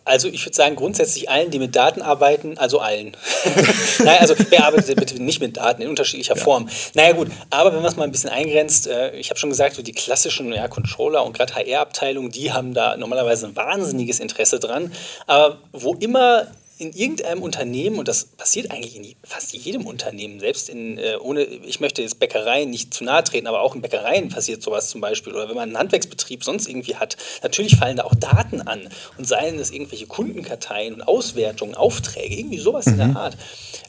[0.06, 3.16] Also ich würde sagen, grundsätzlich allen, die mit Daten arbeiten, also allen.
[4.04, 6.42] naja, also wer arbeitet bitte nicht mit Daten in unterschiedlicher ja.
[6.42, 6.68] Form?
[6.94, 9.74] Naja gut, aber wenn man es mal ein bisschen eingrenzt, äh, ich habe schon gesagt,
[9.74, 14.60] so die klassischen ja, Controller und gerade HR-Abteilungen, die haben da normalerweise ein wahnsinniges Interesse
[14.60, 14.92] dran.
[15.26, 16.46] Aber wo immer
[16.78, 21.44] in irgendeinem Unternehmen, und das passiert eigentlich in fast jedem Unternehmen, selbst in, äh, ohne,
[21.44, 25.00] ich möchte jetzt Bäckereien nicht zu nahe treten, aber auch in Bäckereien passiert sowas zum
[25.00, 25.32] Beispiel.
[25.32, 29.26] Oder wenn man einen Handwerksbetrieb sonst irgendwie hat, natürlich fallen da auch Daten an und
[29.26, 32.92] seien es irgendwelche Kundenkarteien und Auswertungen, Aufträge, irgendwie sowas mhm.
[32.92, 33.16] in der mhm.
[33.16, 33.36] Art.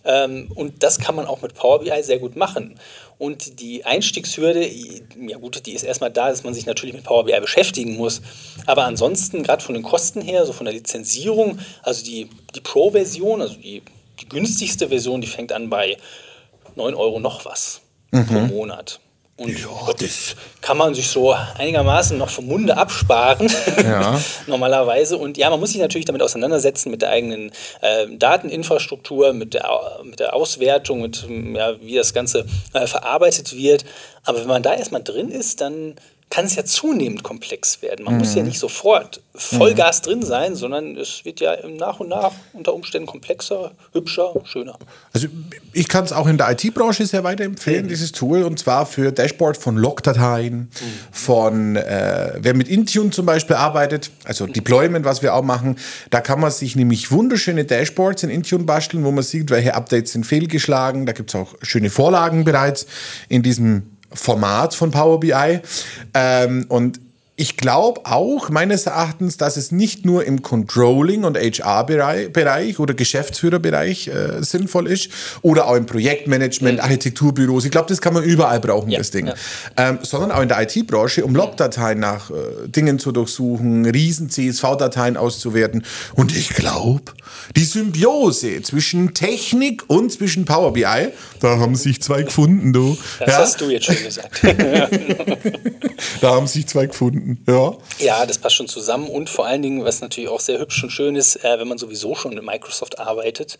[0.08, 2.80] Ähm, und das kann man auch mit Power BI sehr gut machen.
[3.20, 4.66] Und die Einstiegshürde,
[5.28, 8.22] ja gut, die ist erstmal da, dass man sich natürlich mit Power BI beschäftigen muss.
[8.66, 13.42] Aber ansonsten, gerade von den Kosten her, so von der Lizenzierung, also die, die Pro-Version,
[13.42, 13.84] also die,
[14.22, 15.98] die günstigste Version, die fängt an bei
[16.76, 18.26] 9 Euro noch was mhm.
[18.26, 19.00] pro Monat.
[19.38, 23.48] Und ja, das kann man sich so einigermaßen noch vom Munde absparen,
[23.84, 24.20] ja.
[24.48, 25.16] normalerweise.
[25.18, 29.70] Und ja, man muss sich natürlich damit auseinandersetzen, mit der eigenen äh, Dateninfrastruktur, mit der,
[30.04, 33.86] mit der Auswertung, mit ja, wie das Ganze äh, verarbeitet wird.
[34.24, 35.94] Aber wenn man da erstmal drin ist, dann
[36.30, 38.04] kann es ja zunehmend komplex werden.
[38.04, 38.20] Man mhm.
[38.20, 38.50] muss ja mhm.
[38.50, 40.06] nicht sofort Vollgas mhm.
[40.06, 44.78] drin sein, sondern es wird ja nach und nach unter Umständen komplexer, hübscher, schöner.
[45.14, 45.28] Also
[45.74, 47.90] ich kann es auch in der IT-Branche sehr weiterempfehlen, mhm.
[47.90, 50.70] dieses Tool, und zwar für Dashboard von Logdateien, mhm.
[51.12, 55.78] von äh, wer mit Intune zum Beispiel arbeitet, also Deployment, was wir auch machen,
[56.10, 60.12] da kann man sich nämlich wunderschöne Dashboards in Intune basteln, wo man sieht, welche Updates
[60.12, 61.06] sind fehlgeschlagen.
[61.06, 62.86] Da gibt es auch schöne Vorlagen bereits
[63.30, 65.60] in diesem Format von Power BI.
[66.14, 67.00] Ähm, und
[67.40, 74.08] ich glaube auch meines Erachtens, dass es nicht nur im Controlling- und HR-Bereich oder Geschäftsführerbereich
[74.08, 75.10] äh, sinnvoll ist
[75.44, 76.84] oder auch im Projektmanagement, mhm.
[76.84, 77.64] Architekturbüros.
[77.64, 79.28] Ich glaube, das kann man überall brauchen, ja, das Ding.
[79.28, 79.36] Ja.
[79.78, 85.16] Ähm, sondern auch in der IT-Branche, um Logdateien nach äh, Dingen zu durchsuchen, riesen CSV-Dateien
[85.16, 85.86] auszuwerten.
[86.16, 87.14] Und ich glaube,
[87.56, 92.98] die Symbiose zwischen Technik und zwischen Power BI, da haben sich zwei gefunden, du.
[93.20, 93.38] Das ja?
[93.38, 94.42] hast du jetzt schon gesagt.
[96.22, 97.52] da haben sich zwei gefunden finden.
[97.52, 97.78] Ja.
[98.00, 100.90] ja, das passt schon zusammen und vor allen Dingen, was natürlich auch sehr hübsch und
[100.90, 103.58] schön ist, äh, wenn man sowieso schon mit Microsoft arbeitet,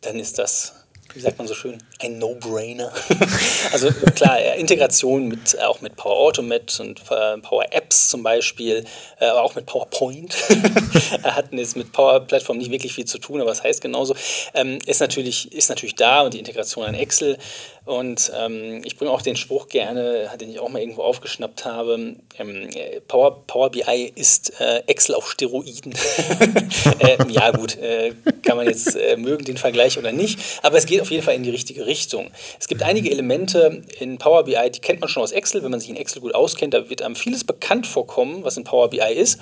[0.00, 0.83] dann ist das
[1.14, 2.92] wie sagt man so schön, ein No-Brainer.
[3.72, 8.84] also klar, Integration mit, auch mit Power Automate und äh, Power Apps zum Beispiel,
[9.20, 10.34] äh, aber auch mit PowerPoint.
[11.22, 14.14] hatten jetzt mit Power Plattform nicht wirklich viel zu tun, aber es das heißt genauso.
[14.54, 17.38] Ähm, ist, natürlich, ist natürlich da und die Integration an Excel.
[17.84, 22.16] Und ähm, ich bringe auch den Spruch gerne, den ich auch mal irgendwo aufgeschnappt habe.
[22.38, 22.70] Ähm,
[23.08, 25.92] Power, Power BI ist äh, Excel auf Steroiden.
[26.98, 30.86] äh, ja, gut, äh, kann man jetzt äh, mögen den Vergleich oder nicht, aber es
[30.86, 32.30] geht auf jeden Fall in die richtige Richtung.
[32.58, 35.62] Es gibt einige Elemente in Power BI, die kennt man schon aus Excel.
[35.62, 38.64] Wenn man sich in Excel gut auskennt, da wird einem vieles bekannt vorkommen, was in
[38.64, 39.38] Power BI ist.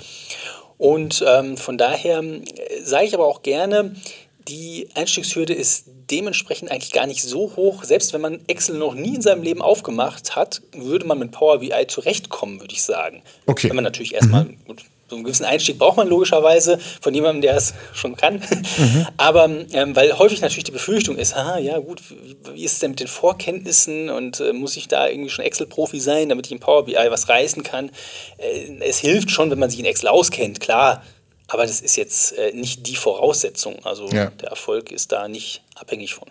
[0.77, 2.43] Und ähm, von daher äh,
[2.83, 3.95] sage ich aber auch gerne,
[4.47, 7.83] die Einstiegshürde ist dementsprechend eigentlich gar nicht so hoch.
[7.83, 11.59] Selbst wenn man Excel noch nie in seinem Leben aufgemacht hat, würde man mit Power
[11.59, 13.23] BI zurechtkommen, würde ich sagen.
[13.45, 13.69] Okay.
[13.69, 14.57] Wenn man natürlich erstmal, mhm.
[14.65, 18.35] gut, so einen gewissen Einstieg braucht man logischerweise von jemandem, der es schon kann.
[18.35, 19.07] Mhm.
[19.17, 22.79] Aber ähm, weil häufig natürlich die Befürchtung ist, ah, ja gut, wie, wie ist es
[22.79, 26.51] denn mit den Vorkenntnissen und äh, muss ich da irgendwie schon Excel-Profi sein, damit ich
[26.51, 27.91] in Power BI was reißen kann?
[28.37, 31.03] Äh, es hilft schon, wenn man sich in Excel auskennt, klar.
[31.47, 33.75] Aber das ist jetzt äh, nicht die Voraussetzung.
[33.83, 34.31] Also ja.
[34.41, 36.27] der Erfolg ist da nicht abhängig von.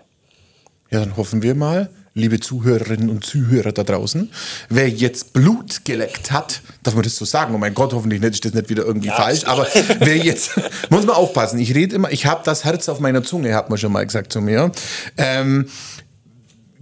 [0.91, 4.31] Ja, dann hoffen wir mal, liebe Zuhörerinnen und Zuhörer da draußen,
[4.69, 7.55] wer jetzt Blut geleckt hat, darf man das so sagen?
[7.55, 9.67] Oh mein Gott, hoffentlich ist das nicht wieder irgendwie ja, falsch, aber
[9.99, 10.51] wer jetzt,
[10.91, 13.79] muss man aufpassen, ich rede immer, ich habe das Herz auf meiner Zunge, hat man
[13.79, 14.73] schon mal gesagt zu mir.
[15.17, 15.67] Ähm,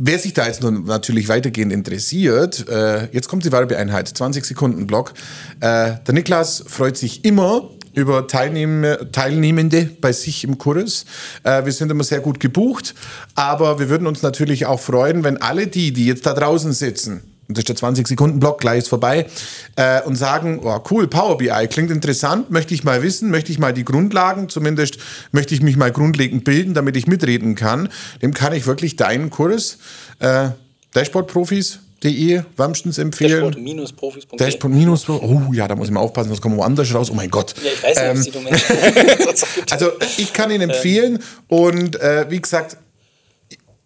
[0.03, 4.87] Wer sich da jetzt nun natürlich weitergehend interessiert, äh, jetzt kommt die Werbeeinheit, 20 Sekunden
[4.87, 5.12] Block.
[5.61, 11.05] Äh, der Niklas freut sich immer über Teilnehmer, Teilnehmende bei sich im Kurs.
[11.42, 12.94] Äh, wir sind immer sehr gut gebucht,
[13.35, 17.22] aber wir würden uns natürlich auch freuen, wenn alle die, die jetzt da draußen sitzen,
[17.48, 19.26] und das ist der 20-Sekunden-Block, gleich ist vorbei,
[19.74, 23.59] äh, und sagen, oh, cool, Power BI, klingt interessant, möchte ich mal wissen, möchte ich
[23.59, 24.98] mal die Grundlagen, zumindest
[25.33, 27.88] möchte ich mich mal grundlegend bilden, damit ich mitreden kann,
[28.22, 29.79] dem kann ich wirklich deinen Kurs,
[30.20, 30.50] äh,
[30.94, 33.53] Dashboard-Profis, De wärmstens empfehlen.
[33.53, 34.39] Dashboard-profis.de.
[34.39, 37.11] Dashboard oh ja, da muss ich mal aufpassen, das kommt woanders raus.
[37.11, 37.55] Oh mein Gott.
[37.63, 38.61] Ja, ich weiß nicht, ähm, die Domain
[39.71, 42.79] Also ich kann ihn empfehlen und äh, wie gesagt,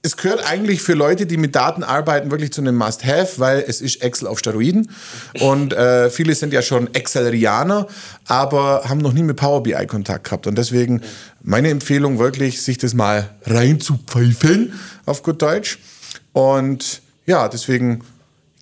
[0.05, 3.81] es gehört eigentlich für Leute, die mit Daten arbeiten, wirklich zu einem Must-Have, weil es
[3.81, 4.90] ist Excel auf Steroiden.
[5.40, 7.87] Und äh, viele sind ja schon Excel-Rianer,
[8.29, 10.46] aber haben noch nie mit Power BI Kontakt gehabt.
[10.46, 11.00] Und deswegen
[11.42, 14.74] meine Empfehlung wirklich, sich das mal reinzupfeifen,
[15.07, 15.79] auf gut Deutsch.
[16.35, 18.04] Und ja, deswegen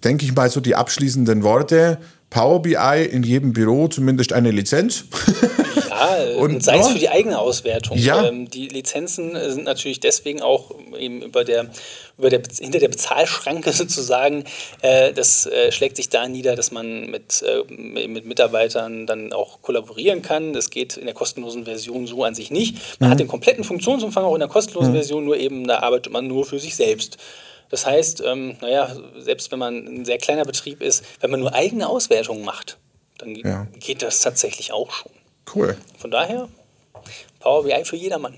[0.04, 1.98] denke ich mal so die abschließenden Worte.
[2.30, 5.04] Power BI in jedem Büro zumindest eine Lizenz.
[6.02, 7.96] Ja, und, sei es für die eigene Auswertung.
[7.96, 8.24] Ja.
[8.24, 11.70] Ähm, die Lizenzen sind natürlich deswegen auch eben über der,
[12.18, 14.44] über der, hinter der Bezahlschranke sozusagen.
[14.80, 17.72] Äh, das äh, schlägt sich da nieder, dass man mit, äh,
[18.06, 20.52] mit Mitarbeitern dann auch kollaborieren kann.
[20.52, 23.00] Das geht in der kostenlosen Version so an sich nicht.
[23.00, 23.12] Man mhm.
[23.12, 24.96] hat den kompletten Funktionsumfang auch in der kostenlosen mhm.
[24.96, 27.18] Version, nur eben da arbeitet man nur für sich selbst.
[27.72, 31.54] Das heißt, ähm, naja, selbst wenn man ein sehr kleiner Betrieb ist, wenn man nur
[31.54, 32.76] eigene Auswertungen macht,
[33.16, 33.66] dann ja.
[33.80, 35.10] geht das tatsächlich auch schon.
[35.54, 35.78] Cool.
[35.96, 36.48] Von daher,
[37.40, 38.34] Power BI für jedermann.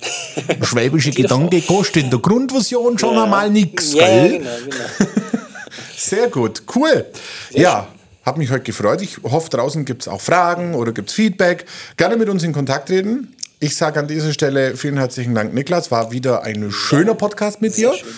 [0.62, 3.24] Schwäbische Gedanke kostet in der Grundversion schon ja.
[3.24, 4.38] einmal nichts, ja, gell?
[4.38, 5.10] genau, genau.
[5.96, 7.04] Sehr gut, cool.
[7.50, 7.88] Sehr ja,
[8.24, 9.02] habe mich heute gefreut.
[9.02, 11.64] Ich hoffe, draußen gibt es auch Fragen oder gibt es Feedback.
[11.96, 13.34] Gerne mit uns in Kontakt treten.
[13.58, 15.90] Ich sage an dieser Stelle vielen herzlichen Dank, Niklas.
[15.90, 17.98] War wieder ein schöner Podcast mit Sehr dir.
[17.98, 18.14] Schön.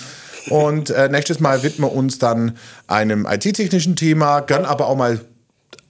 [0.50, 2.56] Und äh, nächstes Mal widmen wir uns dann
[2.86, 5.20] einem IT-technischen Thema, gern aber auch mal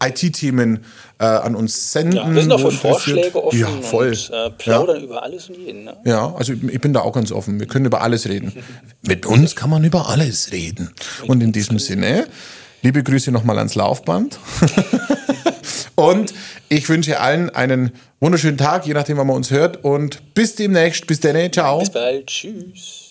[0.03, 0.85] IT-Themen
[1.19, 2.17] äh, an uns senden.
[2.17, 4.09] Ja, wir sind auch für Vorschläge offen ja, voll.
[4.09, 5.03] und äh, plaudern ja.
[5.03, 5.85] über alles und jeden.
[5.85, 5.97] Ne?
[6.05, 7.59] Ja, also ich bin da auch ganz offen.
[7.59, 8.53] Wir können über alles reden.
[9.03, 10.93] Mit uns kann man über alles reden.
[11.27, 12.27] Und in diesem Sinne,
[12.83, 14.39] liebe Grüße nochmal ans Laufband.
[15.95, 16.35] und
[16.69, 19.83] ich wünsche allen einen wunderschönen Tag, je nachdem, wann man uns hört.
[19.83, 21.07] Und bis demnächst.
[21.07, 21.53] Bis dann.
[21.53, 21.79] Ciao.
[21.79, 22.27] Bis bald.
[22.27, 23.06] Tschüss.